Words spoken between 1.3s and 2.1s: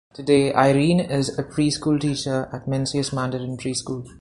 a preschool